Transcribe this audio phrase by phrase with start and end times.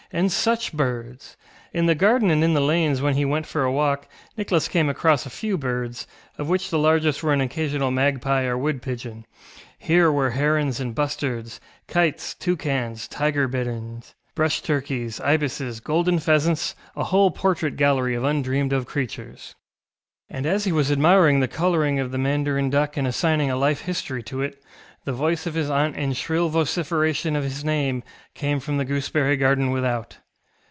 [0.13, 1.37] And such birds!
[1.71, 4.89] In the garden, and in the lanes when he went for a walk, Nicholas came
[4.89, 6.05] across a few birds,
[6.37, 9.25] of which the largest were an occasional magpie or wood pigeon;
[9.79, 17.05] here were herons and bustards, kites, toucans, tiger bitterns, brush turkeys, ibises, golden pheasants, a
[17.05, 19.55] whole portrait gallery of undreamed of creatures.
[20.29, 23.81] And as he was admiring the colouring of the mandarin duck and assigning a life
[23.81, 24.61] history to it,
[25.03, 28.03] the voice of his aunt in shrill vociferation of his name
[28.35, 30.19] came from the gooseberry garden without.